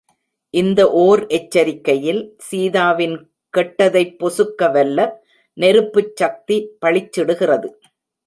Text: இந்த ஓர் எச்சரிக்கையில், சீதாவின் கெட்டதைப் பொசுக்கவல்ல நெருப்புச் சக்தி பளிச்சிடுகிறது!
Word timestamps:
இந்த 0.53 0.81
ஓர் 1.01 1.21
எச்சரிக்கையில், 1.37 2.21
சீதாவின் 2.47 3.13
கெட்டதைப் 3.53 4.15
பொசுக்கவல்ல 4.19 4.99
நெருப்புச் 5.57 6.13
சக்தி 6.15 6.57
பளிச்சிடுகிறது! 6.81 7.69